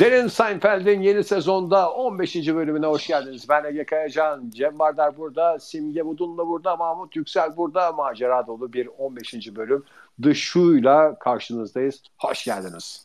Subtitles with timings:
[0.00, 2.34] Derin Seinfeld'in yeni sezonda 15.
[2.36, 3.48] bölümüne hoş geldiniz.
[3.48, 7.92] Ben Ege Kayacan, Cem Bardar burada, Simge Budun'la burada, Mahmut Yüksel burada.
[7.92, 9.34] Macera dolu bir 15.
[9.56, 9.84] bölüm
[10.22, 12.02] The Shoe'yla karşınızdayız.
[12.18, 13.02] Hoş geldiniz.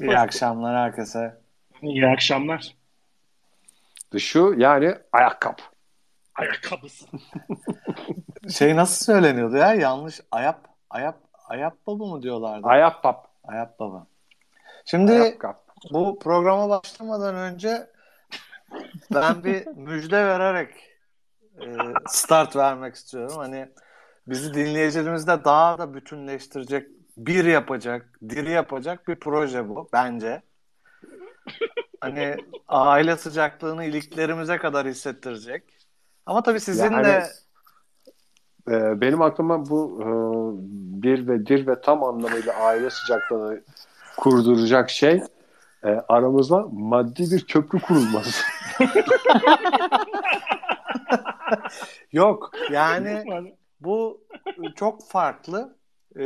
[0.00, 1.36] İyi hoş akşamlar herkese.
[1.82, 2.74] İyi akşamlar.
[4.18, 5.62] Shoe yani ayakkabı.
[6.34, 7.06] Ayakkabısı.
[8.50, 9.74] şey nasıl söyleniyordu ya?
[9.74, 10.20] Yanlış.
[10.30, 11.16] Ayap, ayap,
[11.48, 12.66] ayap baba mı diyorlardı?
[12.66, 13.16] Ayap bab.
[13.44, 14.06] Ayap baba.
[14.84, 17.86] Şimdi Ayakkabı bu programa başlamadan önce
[19.14, 20.70] ben bir müjde vererek
[21.60, 21.66] e,
[22.08, 23.36] start vermek istiyorum.
[23.36, 23.68] Hani
[24.26, 30.42] bizi dinleyicilerimizle daha da bütünleştirecek, bir yapacak, diri yapacak bir proje bu bence.
[32.00, 32.36] Hani
[32.68, 35.64] aile sıcaklığını iliklerimize kadar hissettirecek.
[36.26, 37.26] Ama tabii sizin yani, de
[38.68, 40.06] e, benim aklıma bu e,
[41.02, 43.60] bir ve dir ve tam anlamıyla aile sıcaklığını
[44.16, 45.22] kurduracak şey
[45.84, 48.42] e, aramızda maddi bir köprü kurulmaz.
[52.12, 53.24] Yok yani
[53.80, 54.20] bu
[54.76, 55.76] çok farklı
[56.16, 56.24] e,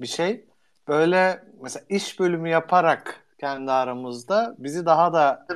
[0.00, 0.46] bir şey.
[0.88, 5.46] Böyle mesela iş bölümü yaparak kendi aramızda bizi daha da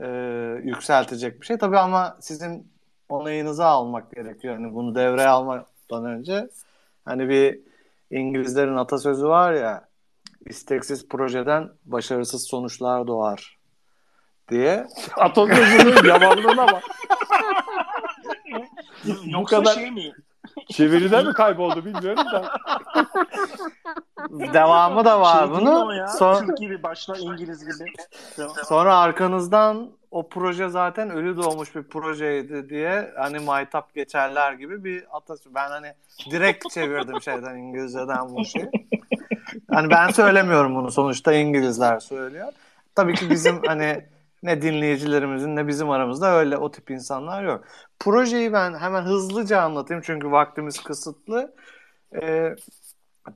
[0.00, 0.06] e,
[0.64, 1.58] yükseltecek bir şey.
[1.58, 2.72] Tabii ama sizin
[3.08, 4.54] onayınızı almak gerekiyor.
[4.54, 6.48] Yani bunu devreye almadan önce
[7.04, 7.60] hani bir
[8.10, 9.87] İngilizlerin atasözü var ya
[10.46, 13.58] isteksiz projeden başarısız sonuçlar doğar
[14.50, 14.86] diye.
[15.16, 16.82] Atasözünün yamanlığına bak.
[19.34, 20.12] Bu kadar şey mi?
[20.68, 22.52] Çeviride mi kayboldu bilmiyorum da.
[24.54, 26.06] Devamı da var şey bunun.
[26.06, 26.46] Son...
[26.46, 27.92] Türk gibi başla İngiliz gibi.
[28.64, 35.16] Sonra arkanızdan o proje zaten ölü doğmuş bir projeydi diye hani maytap geçerler gibi bir
[35.16, 35.54] atasözü.
[35.54, 35.92] Ben hani
[36.30, 38.70] direkt çevirdim şeyden İngilizceden bu şey.
[39.70, 42.52] Hani ben söylemiyorum bunu sonuçta İngilizler söylüyor.
[42.94, 44.04] Tabii ki bizim hani
[44.42, 47.64] ne dinleyicilerimizin ne bizim aramızda öyle o tip insanlar yok.
[47.98, 51.54] Projeyi ben hemen hızlıca anlatayım çünkü vaktimiz kısıtlı.
[52.22, 52.56] Ee,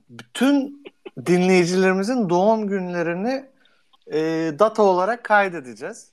[0.09, 0.83] bütün
[1.25, 3.45] dinleyicilerimizin doğum günlerini
[4.13, 4.19] e,
[4.59, 6.11] data olarak kaydedeceğiz.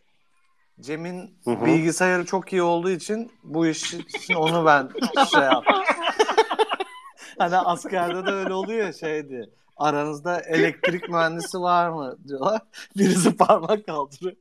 [0.80, 1.64] Cem'in hı hı.
[1.64, 4.88] bilgisayarı çok iyi olduğu için bu iş için onu ben
[5.26, 5.82] şey yaptım.
[7.38, 9.48] hani askerde de öyle oluyor şey diye.
[9.80, 12.60] Aranızda elektrik mühendisi var mı diyorlar.
[12.96, 14.36] Birisi parmak kaldırıyor.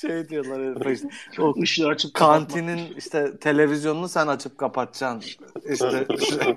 [0.00, 1.08] Şey diyorlar işte.
[1.38, 2.98] O ışığı açıp kantinin kapatma.
[2.98, 5.30] işte televizyonunu sen açıp kapatacaksın.
[5.72, 6.56] İşte, işte.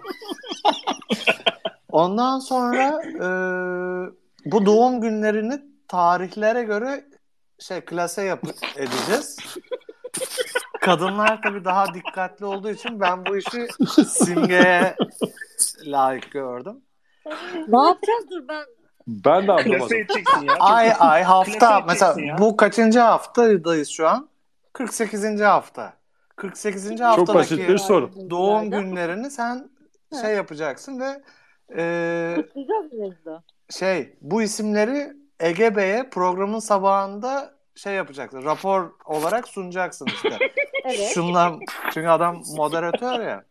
[1.89, 3.27] Ondan sonra e,
[4.45, 7.05] bu doğum günlerini tarihlere göre
[7.59, 8.43] şey klase yap
[8.75, 9.37] edeceğiz.
[10.81, 13.67] Kadınlar tabii daha dikkatli olduğu için ben bu işi
[14.07, 14.95] simgeye
[15.85, 16.81] layık gördüm.
[17.67, 18.65] Ne yapacağız dur ben
[19.07, 19.97] ben de anlamadım.
[20.43, 20.53] ya.
[20.59, 22.37] Ay ay hafta mesela ya.
[22.37, 24.29] bu kaçıncı haftadayız şu an?
[24.73, 25.41] 48.
[25.41, 25.93] hafta.
[26.35, 27.01] 48.
[27.01, 28.29] haftadaki Çok basit bir soru.
[28.29, 29.69] doğum günlerini sen
[30.21, 31.21] şey yapacaksın ve
[31.77, 32.35] e,
[33.69, 38.45] şey bu isimleri Ege Bey'e programın sabahında şey yapacaksın.
[38.45, 40.37] Rapor olarak sunacaksın işte.
[40.85, 41.11] evet.
[41.13, 41.53] Şunlar
[41.93, 43.43] çünkü adam moderatör ya.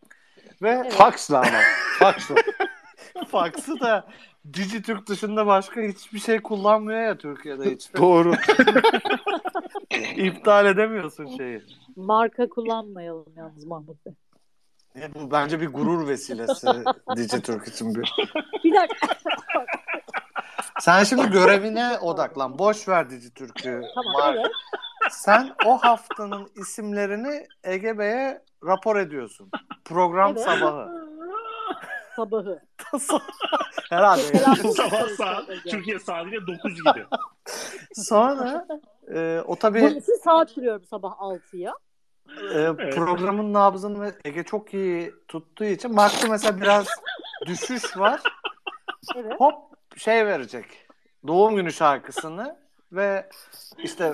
[0.61, 0.93] Ve evet.
[0.93, 1.59] faksla ama.
[1.99, 2.35] Faksla.
[3.23, 4.07] Faksı da
[4.53, 7.93] Dijitürk dışında başka hiçbir şey kullanmıyor ya Türkiye'de hiç.
[7.97, 8.33] Doğru.
[10.15, 11.61] İptal edemiyorsun şeyi.
[11.95, 14.13] Marka kullanmayalım yalnız Mahmut Bey.
[15.15, 16.67] bu bence bir gurur vesilesi
[17.15, 18.13] Dijitürk için bir.
[18.63, 19.07] Bir dakika.
[20.79, 22.59] Sen şimdi görevine odaklan.
[22.59, 23.81] Boş ver Dijitürk'ü.
[23.95, 24.51] Tamam Mar- evet.
[25.11, 29.51] Sen o haftanın isimlerini Ege Bey'e rapor ediyorsun.
[29.85, 30.43] Program evet.
[30.43, 31.02] sabahı
[32.15, 32.61] sabahı.
[33.89, 34.21] Herhalde.
[34.45, 34.73] Yani.
[34.73, 37.05] Sabah saat Türkiye saatiyle 9 gibi.
[37.93, 38.67] Sonra
[39.13, 39.81] e, o tabii...
[39.81, 41.73] Burası saat sürüyorum sabah 6'ya.
[42.29, 42.95] E, evet.
[42.95, 46.87] Programın nabzını Ege çok iyi tuttuğu için baktı mesela biraz
[47.45, 48.21] düşüş var.
[49.15, 49.39] Evet.
[49.39, 49.55] Hop
[49.97, 50.65] şey verecek.
[51.27, 52.57] Doğum günü şarkısını
[52.91, 53.29] ve
[53.77, 54.13] işte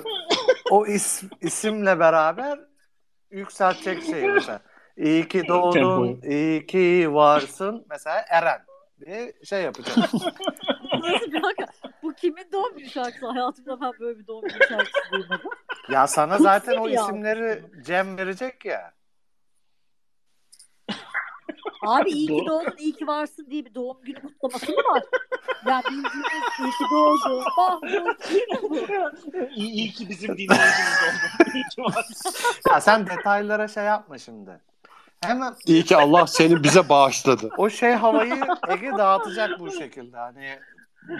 [0.70, 2.60] o is, isimle beraber
[3.30, 4.60] yükseltecek şeyi mesela.
[5.00, 7.86] İyi ki doğdun, iyi ki varsın.
[7.90, 8.66] Mesela Eren
[9.06, 10.00] diye şey yapacağım.
[11.02, 11.66] Nasıl bir dakika?
[12.02, 13.26] Bu kimin doğum günü şarkısı?
[13.26, 15.50] Hayatımda ben böyle bir doğum günü şarkısı duymadım.
[15.90, 18.92] Ya sana zaten o isimleri Cem verecek ya.
[21.86, 25.02] Abi iyi ki doğdun, iyi ki varsın diye bir doğum günü kutlaması mı var?
[25.66, 27.44] Ya bildiğiniz iyi ki doğdun.
[27.56, 28.76] Mahmut iyi mi bu?
[29.54, 31.48] İyi, iyi ki bizim dinleyicimiz oldu.
[31.54, 32.32] İyi ki varsın.
[32.70, 34.60] Ya sen detaylara şey yapma şimdi.
[35.24, 37.50] Hemen İyi ki Allah seni bize bağışladı.
[37.58, 40.16] o şey havayı Ege dağıtacak bu şekilde.
[40.16, 40.58] Hani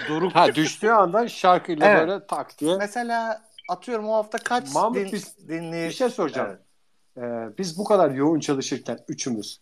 [0.08, 2.08] Doruk Ha düştüğü anda şarkıyla Evet.
[2.08, 2.76] böyle tak diye.
[2.76, 6.48] mesela atıyorum o hafta kaç Mahmut, din, biz- dinleyici Bir şey soracağım.
[6.50, 6.60] Evet.
[7.52, 9.60] Ee, biz bu kadar yoğun çalışırken üçümüz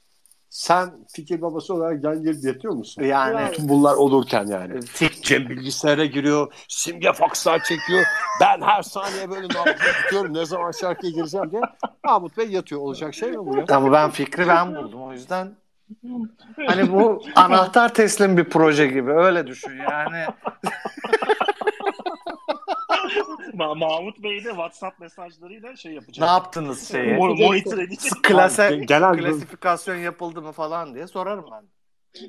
[0.51, 3.03] sen fikir babası olarak yan gelip yatıyor musun?
[3.03, 4.81] Yani Bütün bunlar olurken yani.
[5.23, 8.05] Cem bilgisayara giriyor, simge fakslar çekiyor.
[8.41, 10.35] Ben her saniye böyle nabzı tutuyorum.
[10.35, 11.63] Ne zaman şarkıya gireceğim diye.
[12.05, 12.81] Mahmut Bey yatıyor.
[12.81, 13.65] Olacak şey mi bu ya?
[13.69, 15.57] Ama ben fikri ben buldum o yüzden
[16.67, 20.25] hani bu anahtar teslim bir proje gibi öyle düşün yani.
[23.55, 26.29] Ma- Mahmut Bey de WhatsApp mesajlarıyla şey Ne yapacak.
[26.29, 27.13] yaptınız şeyi?
[27.13, 28.13] Mo- monitor edecek.
[28.23, 31.65] Klase, bir- klasifikasyon yapıldı mı falan diye sorarım ben.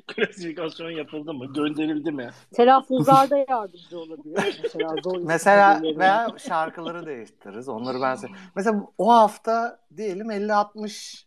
[0.06, 1.52] Klasifikasyon yapıldı mı?
[1.52, 2.30] Gönderildi mi?
[2.54, 4.60] Telaffuzlarda yardımcı olabilir.
[4.62, 7.68] Mesela zor Mesela veya şarkıları değiştiririz.
[7.68, 11.24] Onları ben se- Mesela o hafta diyelim 50-60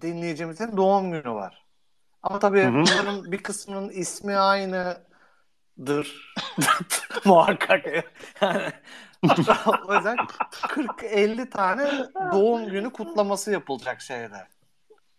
[0.00, 1.64] dinleyicimizin doğum günü var.
[2.22, 2.72] Ama tabii Hı hı.
[2.72, 4.36] bunların bir kısmının ismi
[5.80, 6.32] aynıdır.
[7.24, 7.86] Muhakkak.
[8.42, 8.72] Yani,
[9.88, 11.90] o yüzden 40-50 tane
[12.32, 14.48] doğum günü kutlaması yapılacak şeyde.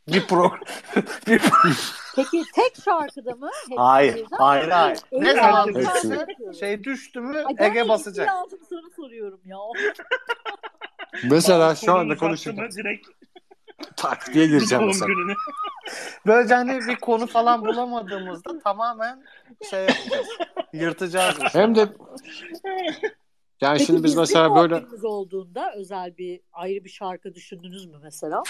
[0.08, 0.60] Bir program.
[1.28, 3.50] bir pro- Peki tek şarkıda mı?
[3.70, 5.00] Hepsi hayır, hayır, hayır.
[5.12, 6.60] Ne zaman Evet.
[6.60, 8.28] şey düştü mü Ay, ben Ege basacak.
[8.28, 9.58] lazım sana soruyorum ya.
[11.24, 13.08] Mesela şu anda konuşurken Direkt
[14.02, 15.08] tak diye gireceğim doğum mesela.
[15.08, 15.36] gününü.
[16.26, 19.24] Böylece hani bir konu falan bulamadığımızda tamamen
[19.70, 20.28] şey yapacağız.
[20.74, 21.36] Yırtacağız.
[21.40, 21.80] bu Hem de
[23.62, 28.44] yani Peki şimdi biz mesela böyle olduğunda özel bir ayrı bir şarkı düşündünüz mü mesela?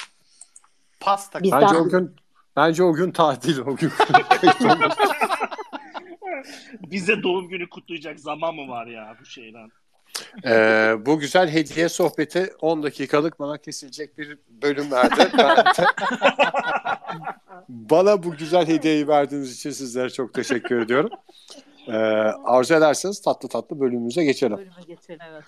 [0.99, 1.43] pasta.
[1.43, 2.15] Biz- bence Bizden- o gün
[2.55, 3.91] bence o gün tatil o gün.
[6.81, 9.69] Bize doğum günü kutlayacak zaman mı var ya bu şeyden?
[10.45, 15.29] Ee, bu güzel hediye sohbeti 10 dakikalık bana kesilecek bir bölüm verdi.
[15.37, 15.85] Ben de-
[17.69, 21.09] bana bu güzel hediyeyi verdiğiniz için sizlere çok teşekkür ediyorum.
[21.87, 21.91] Ee,
[22.45, 24.57] arzu ederseniz tatlı tatlı bölümümüze geçelim.
[24.57, 25.43] Bölüme geçelim evet.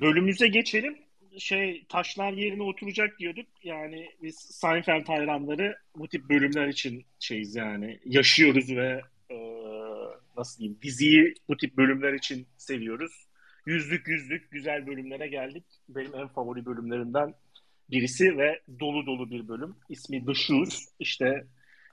[0.00, 0.98] Bölümümüze geçelim.
[1.38, 3.46] Şey taşlar yerine oturacak diyorduk.
[3.62, 7.98] Yani biz Seinfeld hayranları bu tip bölümler için şeyiz yani.
[8.04, 9.00] Yaşıyoruz ve
[9.30, 9.36] e,
[10.36, 13.12] nasıl diyeyim diziyi bu tip bölümler için seviyoruz.
[13.70, 15.64] Yüzlük yüzlük güzel bölümlere geldik.
[15.88, 17.34] Benim en favori bölümlerimden
[17.90, 19.76] birisi ve dolu dolu bir bölüm.
[19.88, 20.88] İsmi The Shoes.
[20.98, 21.46] İşte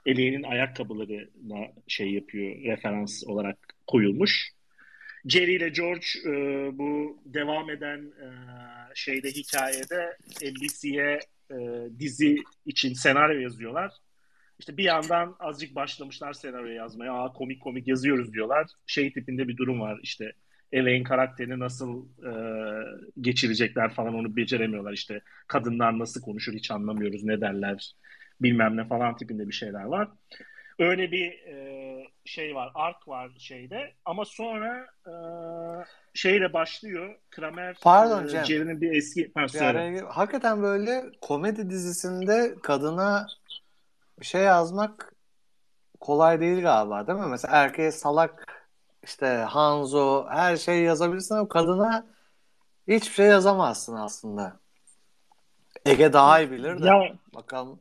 [0.05, 3.57] Ellie'nin ayakkabılarına şey yapıyor, referans olarak
[3.87, 4.51] koyulmuş.
[5.25, 6.31] Jerry ile George e,
[6.77, 8.27] bu devam eden e,
[8.95, 11.19] şeyde hikayede NBC'ye
[11.51, 11.57] e,
[11.99, 13.91] dizi için senaryo yazıyorlar.
[14.59, 17.13] İşte bir yandan azıcık başlamışlar senaryo yazmaya.
[17.13, 18.67] Aa komik komik yazıyoruz diyorlar.
[18.87, 20.33] Şey tipinde bir durum var işte.
[20.71, 22.31] Elaine karakterini nasıl e,
[23.21, 25.21] geçirecekler falan onu beceremiyorlar işte.
[25.47, 27.95] Kadınlar nasıl konuşur hiç anlamıyoruz ne derler
[28.41, 30.07] bilmem ne falan tipinde bir şeyler var.
[30.79, 33.93] Öyle bir e, şey var, ark var şeyde.
[34.05, 35.13] Ama sonra e,
[36.13, 37.15] şeyle başlıyor.
[37.29, 38.45] Kramer Pardon e, Cem.
[38.45, 39.31] Jerry'nin bir eski...
[39.53, 43.27] Gir- Hakikaten böyle komedi dizisinde kadına
[44.19, 45.13] bir şey yazmak
[45.99, 47.27] kolay değil galiba değil mi?
[47.29, 48.56] Mesela erkeğe salak
[49.07, 52.05] işte Hanzo her şeyi yazabilirsin ama kadına
[52.87, 54.59] hiçbir şey yazamazsın aslında.
[55.85, 56.87] Ege daha iyi bilir de.
[56.87, 57.79] Ya Bakalım.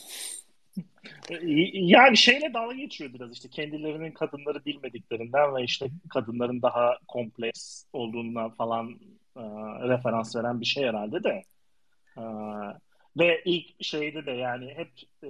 [1.73, 8.49] Yani şeyle dalga geçiyor biraz işte kendilerinin kadınları bilmediklerinden ve işte kadınların daha kompleks olduğundan
[8.49, 8.99] falan
[9.35, 9.41] e,
[9.89, 11.43] referans veren bir şey herhalde de.
[12.17, 12.23] E,
[13.17, 14.91] ve ilk şeyde de yani hep
[15.23, 15.29] e,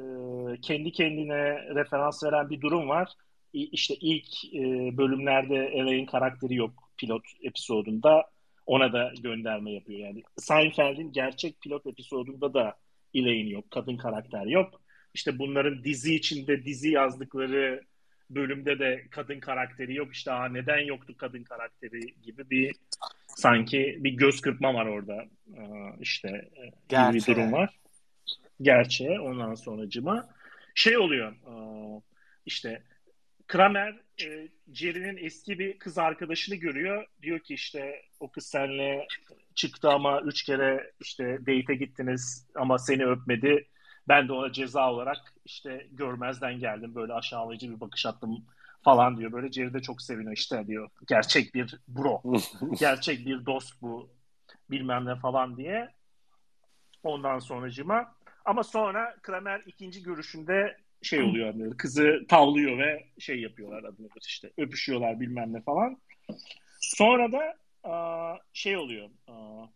[0.62, 3.14] kendi kendine referans veren bir durum var.
[3.56, 4.60] İşte ilk e,
[4.98, 8.24] bölümlerde Elaine karakteri yok pilot episodunda.
[8.66, 10.00] Ona da gönderme yapıyor.
[10.00, 12.76] Yani Seinfeld'in gerçek pilot episodunda da
[13.14, 13.72] Elaine yok.
[13.72, 14.82] Kadın karakter yok.
[15.14, 17.82] İşte bunların dizi içinde dizi yazdıkları
[18.30, 20.14] bölümde de kadın karakteri yok.
[20.16, 22.76] İşte Aa, neden yoktu kadın karakteri gibi bir
[23.28, 25.14] sanki bir göz kırpma var orada.
[25.58, 27.36] Aa, işte e, gibi bir Gerçeğe.
[27.36, 27.80] durum var.
[28.62, 30.30] Gerçeğe ondan sonracıma
[30.76, 31.36] şey oluyor
[32.46, 32.84] işte
[33.48, 37.06] Kramer e, Jerry'nin eski bir kız arkadaşını görüyor.
[37.22, 39.08] Diyor ki işte o kız seninle
[39.56, 43.68] çıktı ama üç kere işte date'e gittiniz ama seni öpmedi.
[44.08, 46.96] Ben de ona ceza olarak işte görmezden geldim.
[46.96, 48.46] Böyle aşağılayıcı bir bakış attım
[48.84, 49.32] falan diyor.
[49.32, 50.90] Böyle Jerry de çok seviniyor işte diyor.
[51.08, 52.22] Gerçek bir bro.
[52.80, 54.10] Gerçek bir dost bu.
[54.72, 55.94] Bilmem ne falan diye.
[57.04, 58.16] Ondan sonracıma.
[58.46, 64.52] Ama sonra Kramer ikinci görüşünde şey oluyor hani kızı tavlıyor ve şey yapıyorlar adını işte
[64.58, 66.02] öpüşüyorlar bilmem ne falan.
[66.80, 67.56] Sonra da
[68.54, 69.10] şey oluyor.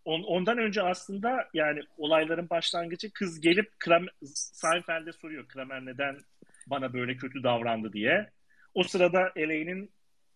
[0.05, 6.17] ondan önce aslında yani olayların başlangıcı kız gelip Kramer, Seinfeld'e soruyor Kramer neden
[6.67, 8.29] bana böyle kötü davrandı diye.
[8.73, 9.91] O sırada Elaine'in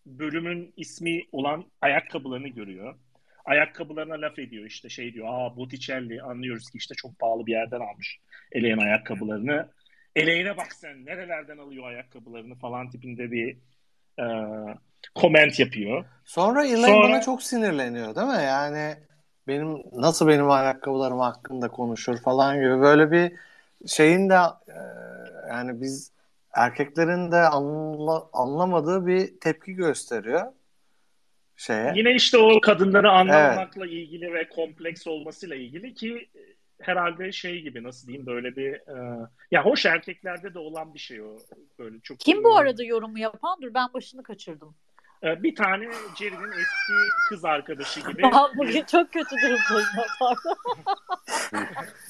[0.06, 3.00] bölümün ismi olan ayakkabılarını görüyor.
[3.46, 5.28] Ayakkabılarına laf ediyor işte şey diyor.
[5.30, 8.20] Aa Botticelli anlıyoruz ki işte çok pahalı bir yerden almış
[8.52, 9.70] Elaine ayakkabılarını.
[10.16, 13.58] Elaine'e bak sen nerelerden alıyor ayakkabılarını falan tipinde bir
[14.20, 14.26] e,
[15.16, 16.06] comment yapıyor.
[16.26, 18.44] Sonra Elaine Sonra- buna çok sinirleniyor değil mi?
[18.44, 18.96] Yani
[19.48, 23.32] benim nasıl benim ayakkabılarım hakkında konuşur falan gibi böyle bir
[23.88, 24.36] şeyin de
[24.68, 24.80] e,
[25.50, 26.12] yani biz
[26.54, 30.52] erkeklerin de anla- anlamadığı bir tepki gösteriyor
[31.58, 31.94] şeye.
[31.96, 36.42] Yine işte o kadınları anlamakla ilgili ve kompleks olmasıyla ilgili ki e,
[36.84, 41.22] herhalde şey gibi nasıl diyeyim böyle bir e, ya hoş erkeklerde de olan bir şey
[41.22, 41.38] o
[41.80, 43.58] böyle çok Kim bu arada yorumu yapan?
[43.62, 44.76] Dur ben başını kaçırdım.
[45.24, 45.86] E, bir tane
[46.20, 46.94] Jerry'nin eski
[47.30, 49.90] kız arkadaşı gibi Ben bugün çok kötü durumdayım.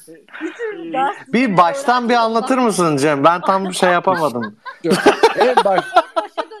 [0.08, 3.24] E, Bir baştan bir anlatır mısın Cem?
[3.24, 4.56] Ben tam bir şey yapamadım.
[5.38, 5.84] en baş.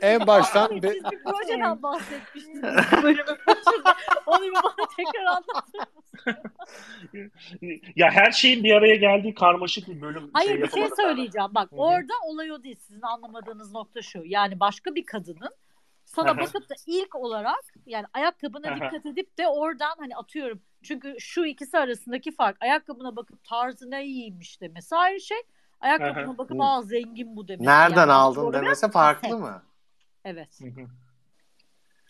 [0.04, 2.62] En baştan Abi, bir- Siz bir projeden bahsetmiştiniz
[3.02, 3.94] bölümün başında.
[4.26, 7.32] Onu bir bana tekrar anlatır mısın?
[7.96, 10.30] ya her şeyin bir araya geldiği karmaşık bir bölüm.
[10.32, 11.48] Hayır bir şey söyleyeceğim.
[11.50, 11.80] Bak Hı hı.
[11.80, 12.76] orada olay o değil.
[12.76, 14.22] Sizin anlamadığınız nokta şu.
[14.24, 15.54] Yani başka bir kadının
[16.04, 16.38] sana Aha.
[16.38, 18.76] bakıp da ilk olarak yani ayakkabına Aha.
[18.76, 20.60] dikkat edip de oradan hani atıyorum.
[20.82, 25.38] Çünkü şu ikisi arasındaki fark ayakkabına bakıp tarzına iyiymiş demesi ayrı şey.
[25.80, 26.38] Ayakkabına Aha.
[26.38, 27.66] bakıp aa zengin bu demesi.
[27.70, 29.62] Nereden Yani aldın demesi farklı mı?
[30.24, 30.60] Evet.
[30.60, 30.86] Hı hı.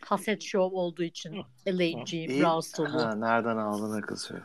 [0.01, 1.43] Haset show olduğu için.
[2.43, 3.01] Rahatsız oluyor.
[3.01, 4.41] Ha, nereden aldığına kızıyor.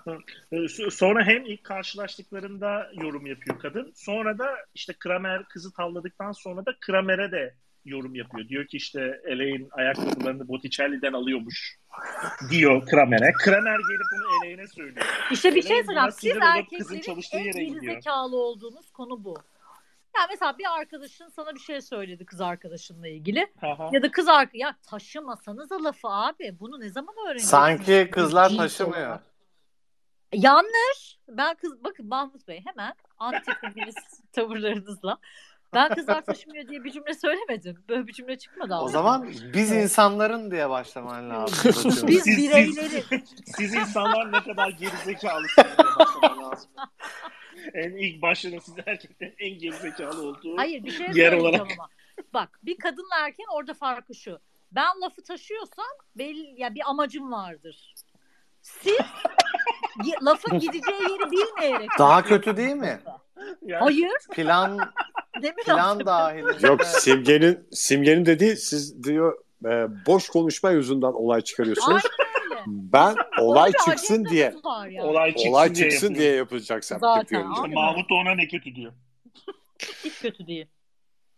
[0.52, 3.92] Ee, so- Sonra hem ilk karşılaştıklarında yorum yapıyor kadın.
[3.96, 8.50] Sonra da işte Kramer kızı tavladıktan sonra da Kramer'e de yorum yapıyor.
[8.50, 11.78] Diyor ki işte Elaine ayakkabılarını Botticelli'den alıyormuş
[12.52, 13.32] diyor Kramer'e.
[13.32, 15.06] Kramer gelip bunu Elaine'e söylüyor.
[15.32, 16.38] İşte bir şey Elaine söyleyeceğim.
[16.42, 17.82] buna Siz erkeklerin çalıştığı en yere gidiyor.
[17.84, 19.38] gerizekalı olduğunuz konu bu.
[20.20, 23.48] Ya mesela bir arkadaşın sana bir şey söyledi kız arkadaşınla ilgili.
[23.62, 23.90] Aha.
[23.92, 26.58] Ya da kız arka ya taşımasanız lafı abi.
[26.60, 27.50] Bunu ne zaman öğreneceksiniz?
[27.50, 28.98] Sanki kızlar taşımıyor.
[29.08, 29.24] olarak.
[30.34, 31.18] Yanlış.
[31.28, 35.18] Ben kız bakın Mahmut Bey hemen anti feminist tavırlarınızla.
[35.74, 37.84] Ben kızlar taşımıyor diye bir cümle söylemedim.
[37.90, 41.58] Böyle bir cümle çıkmadı O zaman biz insanların diye başlaman lazım.
[42.08, 43.04] biz Siz- bireyleri
[43.46, 46.70] Siz insanlar ne kadar gerizekalısınız diye başlamam lazım.
[47.74, 51.62] En ilk başta siz erkeklerin en gerizekalı olduğu Hayır bir şey yer olarak.
[51.62, 51.88] ama.
[52.34, 54.40] Bak bir kadınla erkeğin orada farkı şu.
[54.72, 55.86] Ben lafı taşıyorsam
[56.16, 57.94] belli ya bir amacım vardır.
[58.62, 58.98] Siz
[60.22, 61.90] lafın gideceği yeri bilmeyerek.
[62.00, 63.00] Daha kötü değil mi?
[63.66, 64.12] Yani Hayır.
[64.32, 64.78] Plan
[65.42, 66.06] Ne mi plan lazım?
[66.06, 66.68] dahilinde.
[66.68, 69.70] Yok simgenin simgenin dediği siz diyor e,
[70.08, 72.04] boş konuşma yüzünden olay çıkarıyorsunuz.
[72.06, 72.29] Aynen.
[72.68, 75.02] Ben olay çıksın diye yani.
[75.02, 76.22] olay çıksın, olay diye çıksın yapıyor.
[76.22, 77.54] diye yapılacaksın Zaten, yapıyorum.
[77.54, 77.68] İşte.
[77.68, 78.94] Mahmut da ona ne kötü diyor.
[80.06, 80.68] Hiç kötü değil.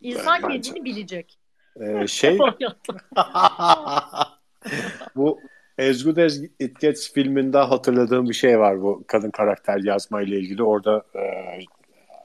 [0.01, 1.37] İnsan Ben- bence- kendini bilecek.
[1.81, 2.37] Ee, şey
[5.15, 5.39] bu
[5.79, 10.39] As Good As It Gets filminde hatırladığım bir şey var bu kadın karakter yazma ile
[10.39, 10.63] ilgili.
[10.63, 11.21] Orada e,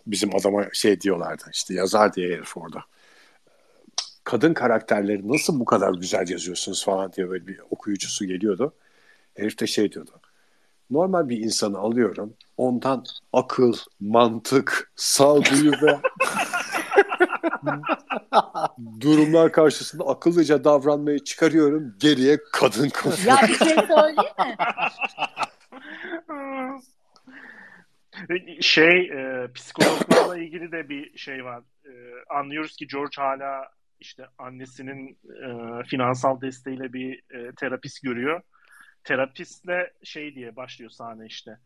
[0.06, 2.84] bizim adama şey diyorlardı işte yazar diye herif orada.
[4.24, 8.74] Kadın karakterleri nasıl bu kadar güzel yazıyorsunuz falan diye böyle bir okuyucusu geliyordu.
[9.36, 10.10] Herif de şey diyordu.
[10.90, 12.34] Normal bir insanı alıyorum.
[12.56, 16.00] Ondan akıl, mantık, sağduyu ve
[19.00, 21.94] durumlar karşısında akıllıca davranmayı çıkarıyorum.
[21.98, 23.24] Geriye kadın kalıyor.
[23.26, 24.56] ya bir şey söyleyeyim mi?
[28.60, 31.62] şey e, psikologlarla ilgili de bir şey var.
[31.84, 31.92] E,
[32.30, 33.68] anlıyoruz ki George hala
[34.00, 38.42] işte annesinin e, finansal desteğiyle bir e, terapist görüyor.
[39.06, 41.58] Terapistle şey diye başlıyor sahne işte.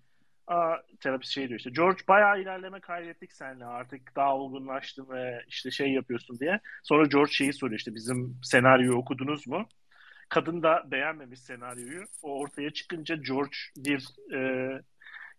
[0.47, 5.70] Aa, terapist şey diyor işte George bayağı ilerleme kaydettik seninle artık daha olgunlaştın ve işte
[5.70, 6.61] şey yapıyorsun diye.
[6.82, 9.68] Sonra George şeyi soruyor işte bizim senaryoyu okudunuz mu?
[10.28, 12.04] Kadın da beğenmemiş senaryoyu.
[12.23, 14.40] O ortaya çıkınca George bir e,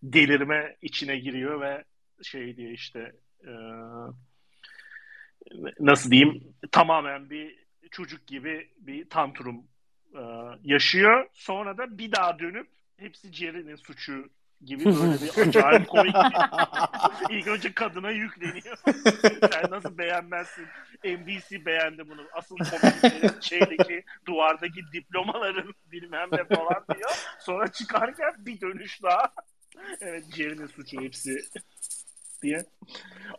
[0.02, 1.84] delirme içine giriyor ve
[2.22, 3.12] şey diye işte
[3.44, 3.52] e,
[5.80, 7.58] nasıl diyeyim tamamen bir
[7.90, 9.71] çocuk gibi bir tantrum
[10.14, 10.22] e,
[10.62, 11.26] yaşıyor.
[11.32, 14.30] Sonra da bir daha dönüp hepsi Jerry'nin suçu
[14.64, 16.14] gibi böyle bir acayip komik
[17.30, 18.76] İlk önce kadına yükleniyor.
[19.52, 20.66] Sen nasıl beğenmezsin?
[21.04, 22.22] NBC beğendi bunu.
[22.32, 27.10] Asıl komik şeydeki duvardaki diplomaların bilmem ne falan diyor.
[27.40, 29.32] Sonra çıkarken bir dönüş daha.
[30.00, 31.40] Evet Jerry'nin suçu hepsi
[32.42, 32.64] diye.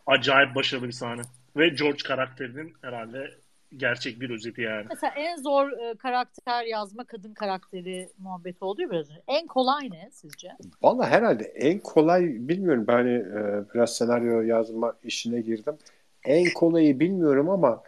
[0.07, 1.21] Acayip başarılı bir sahne.
[1.55, 3.37] Ve George karakterinin herhalde
[3.77, 4.85] gerçek bir özeti yani.
[4.89, 9.21] Mesela en zor e, karakter yazma kadın karakteri muhabbeti oldu ya biraz önce.
[9.27, 10.51] En kolay ne sizce?
[10.81, 12.85] Valla herhalde en kolay bilmiyorum.
[12.87, 15.77] Ben hani, e, biraz senaryo yazma işine girdim.
[16.25, 17.83] En kolayı bilmiyorum ama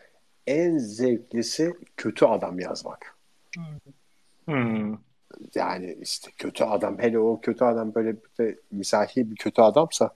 [0.47, 3.15] en zevklisi kötü adam yazmak.
[4.45, 4.97] Hmm.
[5.55, 10.09] Yani işte kötü adam hele o kötü adam böyle bir de mizahi bir kötü adamsa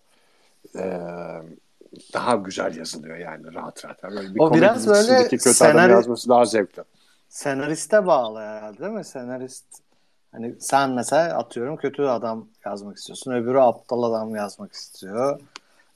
[0.75, 0.83] e,
[2.13, 4.03] daha güzel yazılıyor yani rahat rahat.
[4.03, 6.83] Böyle bir O biraz böyle kötü adam senaryo- yazması daha zevkli.
[7.29, 9.05] Senariste bağlı herhalde değil mi?
[9.05, 9.65] Senarist
[10.31, 13.31] hani sen mesela atıyorum kötü adam yazmak istiyorsun.
[13.31, 15.39] Öbürü aptal adam yazmak istiyor.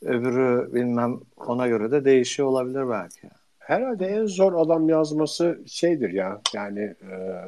[0.02, 3.30] Öbürü bilmem ona göre de değişiyor olabilir belki.
[3.60, 7.42] Herhalde en zor adam yazması şeydir ya yani e,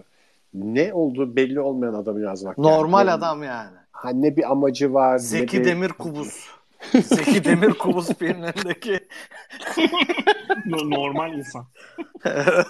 [0.54, 2.58] ne olduğu belli olmayan adamı yazmak.
[2.58, 3.12] Normal yani.
[3.12, 3.78] adam yani.
[3.92, 5.18] Ha, ne bir amacı var.
[5.18, 5.66] Zeki bir...
[5.66, 6.55] Demir Kubus.
[7.04, 9.00] Zeki Demir Kubus filmlerindeki
[10.66, 11.68] No- Normal insan.
[12.26, 12.68] evet.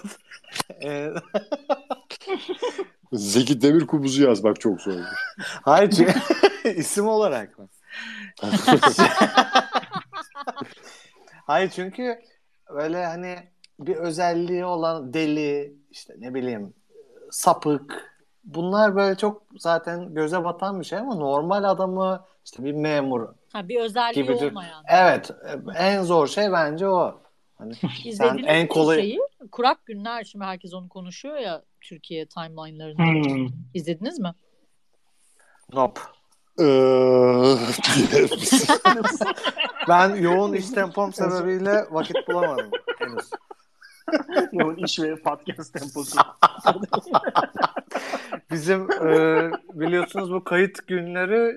[0.79, 1.17] Evet.
[3.13, 4.93] Zeki Demir Kubuzu yazmak çok zor.
[5.37, 6.13] Hayır çünkü
[6.75, 7.67] isim olarak mı?
[11.47, 12.19] Hayır çünkü
[12.73, 13.35] böyle hani
[13.79, 16.73] bir özelliği olan deli işte ne bileyim
[17.31, 18.14] sapık
[18.45, 23.67] bunlar böyle çok zaten göze batan bir şey ama normal adamı işte bir memur Ha,
[23.67, 24.49] bir özelliği Gibidir.
[24.51, 24.83] olmayan.
[24.89, 25.31] evet
[25.75, 27.21] en zor şey bence o.
[27.57, 27.73] Hani
[28.05, 29.19] İzlediniz en kolay- şeyi?
[29.51, 33.29] Kurak Günler şimdi herkes onu konuşuyor ya Türkiye timeline'larında.
[33.29, 33.47] Hmm.
[33.73, 34.33] İzlediniz mi?
[35.73, 36.01] Nope.
[36.59, 36.65] Eee,
[39.89, 43.29] Ben yoğun iş tempom sebebiyle vakit bulamadım henüz.
[44.51, 46.17] Yoğun iş ve podcast temposu.
[48.51, 51.55] Bizim e, biliyorsunuz bu kayıt günleri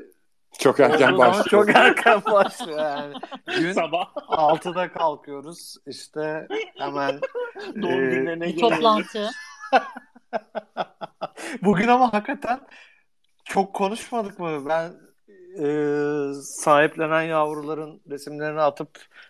[0.58, 1.44] çok erken başlıyor.
[1.44, 3.14] çok erken başlıyor yani.
[3.60, 7.20] Gün Sabah 6'da kalkıyoruz işte hemen
[7.82, 9.30] doğum e, günlerine toplantı.
[11.62, 12.60] bugün ama hakikaten
[13.44, 14.68] çok konuşmadık mı?
[14.68, 14.92] Ben
[15.58, 18.88] e, sahiplenen yavruların resimlerini atıp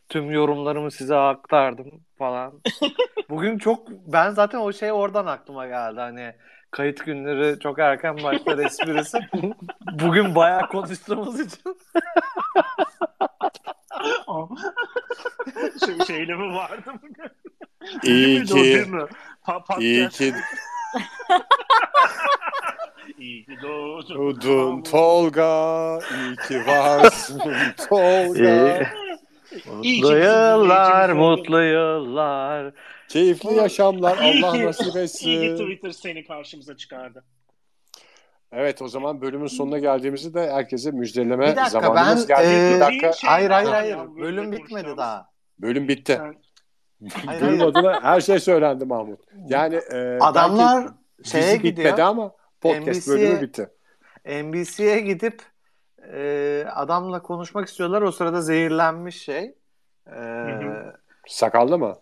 [0.09, 2.61] tüm yorumlarımı size aktardım falan.
[3.31, 6.35] Bugün çok ben zaten o şey oradan aklıma geldi hani
[6.71, 9.19] kayıt günleri çok erken başlar esprisi.
[9.93, 11.77] Bugün bayağı konuştuğumuz için.
[15.87, 17.31] şey, şeyle mi vardı bugün?
[18.03, 18.87] İyi ki?
[19.47, 19.81] Pa- podcast.
[19.81, 20.35] iyi ki
[23.19, 24.15] İyi ki doğdun.
[24.17, 25.99] doğdun Tolga.
[25.99, 27.39] İyi ki varsın
[27.89, 28.79] Tolga.
[28.85, 29.08] İyi
[29.53, 32.73] Mutlu yıllar, mutlu yıllar.
[33.09, 35.57] Keyifli yaşamlar İyi Allah ki- nasip İyi ki etsin.
[35.57, 37.25] Twitter seni karşımıza çıkardı.
[38.53, 42.55] Evet o zaman bölümün sonuna geldiğimizi de herkese müjdeleme Bir dakika, zamanımız ben, geldi.
[42.73, 43.13] e, bir dakika.
[43.13, 43.97] Şey Hayır hayır hayır.
[43.97, 45.31] ya, Bölüm bitmedi daha.
[45.59, 46.13] Bölüm bitti.
[46.13, 46.35] Sen-
[47.27, 47.71] Hayır, Bölüm hayır.
[47.71, 49.21] adına her şey söylendi Mahmut.
[49.49, 50.89] Yani e, Adamlar
[51.25, 51.75] şeye gidiyor.
[51.77, 53.69] bitmedi ama podcast NBC'ye bölümü bitti.
[54.27, 55.43] NBC'ye gidip
[56.13, 58.03] e, adamla konuşmak istiyorlar.
[58.03, 59.55] O sırada zehirlenmiş şey.
[60.07, 60.97] E, hı.
[61.27, 61.97] Sakallı mı?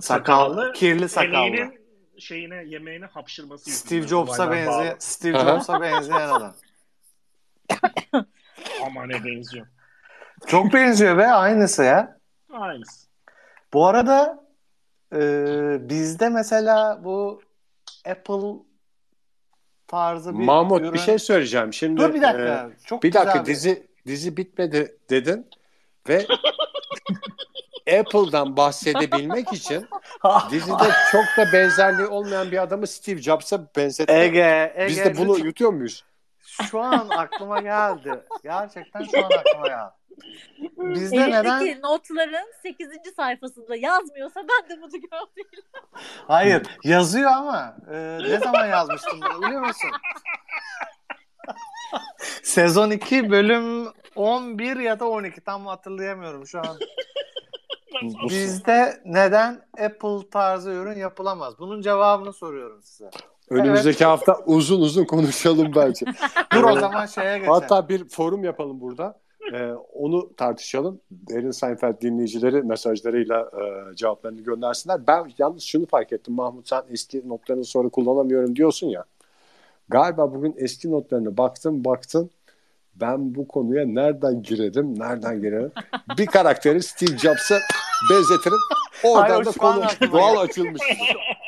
[0.00, 1.72] sakallı, kirli sakallı.
[2.18, 4.96] Şeyine yemeğine hapşırması Steve Jobs'a benzeyen.
[4.98, 5.46] Steve Hı hı.
[5.46, 6.54] Jobs'a benzeyen adam.
[8.86, 9.66] Ama ne benziyor.
[10.46, 12.18] Çok benziyor ve aynısı ya.
[12.52, 13.08] Aynısı.
[13.72, 14.44] Bu arada
[15.12, 15.18] e,
[15.88, 17.42] bizde mesela bu
[18.10, 18.67] Apple
[19.88, 21.72] tarzı bir Mahmut ürün- bir şey söyleyeceğim.
[21.72, 22.70] Şimdi Dur bir e, dakika.
[22.84, 25.46] Çok bir dakika dizi dizi bitmedi dedin
[26.08, 26.26] ve
[28.00, 29.86] Apple'dan bahsedebilmek için
[30.50, 34.14] dizide çok da benzerliği olmayan bir adamı Steve Jobs'a benzettin.
[34.14, 36.04] Ege, Ege Biz de bunu lütfen- yutuyor muyuz?
[36.48, 38.24] Şu an aklıma geldi.
[38.42, 39.92] Gerçekten şu an aklıma geldi.
[40.78, 41.82] Bizde Elindeki neden?
[41.82, 42.88] notların 8.
[43.16, 45.64] sayfasında yazmıyorsa ben de bunu görmeyeyim.
[46.26, 49.90] Hayır yazıyor ama e, ne zaman yazmıştım bunu biliyor musun?
[52.42, 56.78] Sezon 2 bölüm 11 ya da 12 tam hatırlayamıyorum şu an.
[58.28, 61.58] Bizde neden Apple tarzı ürün yapılamaz?
[61.58, 63.10] Bunun cevabını soruyorum size.
[63.50, 66.06] Önümüzdeki hafta uzun uzun konuşalım bence.
[66.54, 67.52] Dur o zaman şeye geçelim.
[67.52, 69.20] Hatta bir forum yapalım burada.
[69.52, 71.00] Ee, onu tartışalım.
[71.30, 75.06] Erin Seinfeld dinleyicileri mesajlarıyla e, cevaplarını göndersinler.
[75.06, 79.04] Ben yalnız şunu fark ettim Mahmut sen eski notlarını sonra kullanamıyorum diyorsun ya.
[79.88, 82.30] Galiba bugün eski notlarına baktım baktım.
[82.94, 85.72] Ben bu konuya nereden girerim, nereden girerim?
[86.18, 87.58] bir karakteri Steve Jobs'a
[88.10, 88.58] benzetirim.
[89.04, 90.40] Oradan Hayır, o da konu doğal geldi.
[90.40, 90.82] açılmış.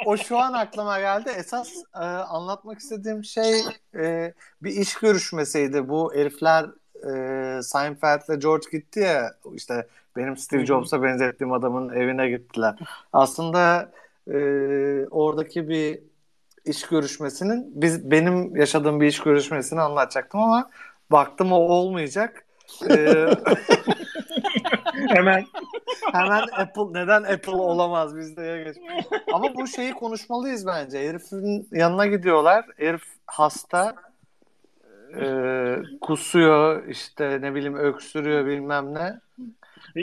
[0.06, 1.30] O şu an aklıma geldi.
[1.36, 3.60] Esas e, anlatmak istediğim şey
[3.98, 5.88] e, bir iş görüşmesiydi.
[5.88, 6.66] Bu herifler
[7.08, 9.86] e, Seinfeld'le George gitti ya işte
[10.16, 12.74] benim Steve Jobs'a benzettiğim adamın evine gittiler.
[13.12, 13.92] Aslında
[14.28, 14.38] e,
[15.10, 15.98] oradaki bir
[16.64, 20.70] iş görüşmesinin biz benim yaşadığım bir iş görüşmesini anlatacaktım ama
[21.10, 22.44] baktım o olmayacak.
[25.00, 25.44] E, Hemen
[26.12, 28.76] Hemen Apple neden Apple olamaz bizde geç.
[29.32, 31.08] Ama bu şeyi konuşmalıyız bence.
[31.08, 32.66] Herifin yanına gidiyorlar.
[32.76, 33.94] Herif hasta.
[35.20, 39.20] Ee, kusuyor işte ne bileyim öksürüyor bilmem ne.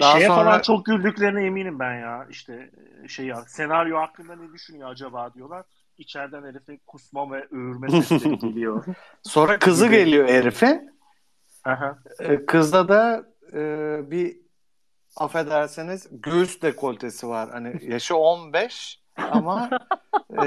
[0.02, 2.28] Daha şeye sonra- falan çok güldüklerine eminim ben ya.
[2.30, 2.70] İşte
[3.08, 5.66] şey ya senaryo hakkında ne düşünüyor acaba diyorlar.
[5.98, 8.86] İçeriden herifin kusma ve öğürme sesleri geliyor.
[9.24, 10.92] Sonra kızı geliyor herifin.
[11.66, 11.98] Aha.
[12.20, 13.60] Ee, Kızda da e,
[14.12, 14.38] bir
[15.17, 17.49] affederseniz göğüs dekoltesi var.
[17.51, 19.69] Hani yaşı 15 ama
[20.43, 20.45] e,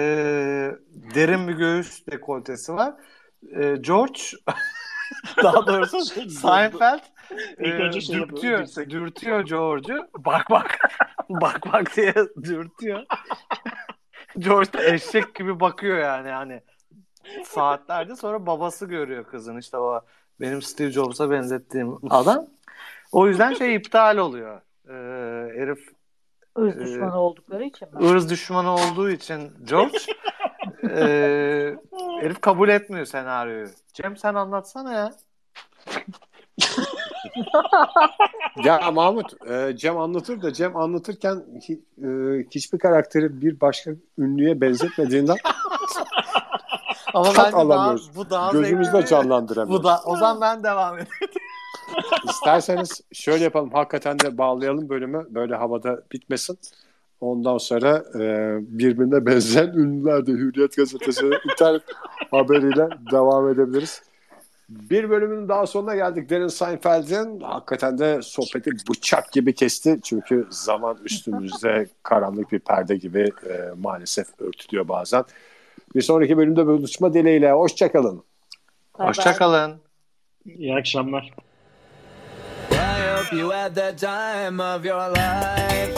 [1.14, 2.94] derin bir göğüs dekoltesi var.
[3.56, 4.20] E, George
[5.42, 7.00] daha doğrusu Seinfeld
[7.58, 10.08] İlk e, şey dürtüyor, dürtüyor George'u.
[10.18, 10.78] Bak bak.
[11.28, 13.02] bak bak diye dürtüyor.
[14.38, 16.62] George da eşek gibi bakıyor yani hani
[17.44, 20.00] saatlerce sonra babası görüyor kızın işte o
[20.40, 22.46] benim Steve Jobs'a benzettiğim adam.
[23.12, 24.60] O yüzden şey iptal oluyor.
[24.88, 24.92] Ee,
[25.60, 25.78] herif
[26.58, 28.06] Irz Ee, düşmanı oldukları için mi?
[28.10, 29.98] ırz düşmanı olduğu için George
[30.84, 31.76] e,
[32.20, 33.68] herif kabul etmiyor senaryoyu.
[33.94, 35.12] Cem sen anlatsana ya.
[38.64, 42.08] Ya Mahmut, e, Cem anlatır da Cem anlatırken hi- e,
[42.54, 45.36] hiçbir karakteri bir başka ünlüye benzetmediğinden
[47.14, 49.08] Ama Tat daha, bu daha gözümüzde zevkli.
[49.08, 49.84] canlandıramıyoruz.
[49.84, 51.08] Bu da, o zaman ben devam edeyim.
[52.24, 53.70] İsterseniz şöyle yapalım.
[53.70, 55.26] Hakikaten de bağlayalım bölümü.
[55.30, 56.58] Böyle havada bitmesin.
[57.20, 61.82] Ondan sonra e, birbirine benzeyen ünlüler de Hürriyet Gazetesi internet
[62.30, 64.02] haberiyle devam edebiliriz.
[64.68, 66.30] Bir bölümün daha sonuna geldik.
[66.30, 69.98] Derin Seinfeld'in hakikaten de sohbeti bıçak gibi kesti.
[70.02, 75.24] Çünkü zaman üstümüzde karanlık bir perde gibi e, maalesef örtülüyor bazen.
[75.94, 77.52] Bir sonraki bölümde buluşma dileğiyle.
[77.52, 78.22] Hoşçakalın.
[78.92, 79.80] Hoşçakalın.
[80.46, 81.34] İyi akşamlar.
[83.32, 85.94] You had the time of your life.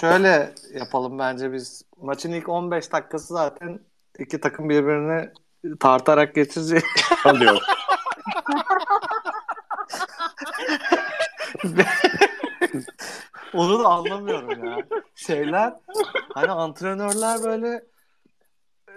[0.00, 1.82] Şöyle yapalım bence biz.
[2.02, 3.80] Maçın ilk 15 dakikası zaten
[4.18, 5.30] iki takım birbirini
[5.80, 6.84] tartarak geçirecek.
[7.24, 7.62] Anlıyorum.
[13.54, 14.76] Onu da anlamıyorum ya.
[15.14, 15.74] Şeyler
[16.34, 17.90] hani antrenörler böyle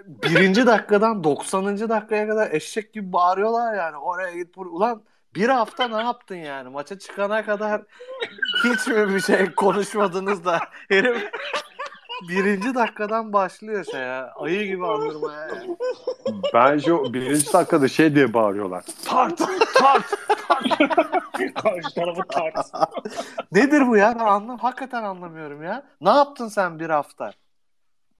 [0.06, 1.88] birinci dakikadan 90.
[1.88, 3.96] dakikaya kadar eşek gibi bağırıyorlar yani.
[3.96, 5.02] Oraya git bur Ulan
[5.34, 6.68] bir hafta ne yaptın yani?
[6.68, 7.82] Maça çıkana kadar
[8.64, 11.30] hiç mi bir şey konuşmadınız da herif
[12.28, 14.32] birinci dakikadan başlıyor şey ya.
[14.36, 15.76] Ayı gibi andırmaya yani.
[16.54, 18.84] Bence o birinci dakikada şey diye bağırıyorlar.
[19.04, 19.38] Tart!
[19.74, 20.04] Tart!
[21.62, 22.56] Karşı tarafı tart.
[23.52, 24.14] Nedir bu ya?
[24.20, 25.82] Ben anlam hakikaten anlamıyorum ya.
[26.00, 27.32] Ne yaptın sen bir hafta?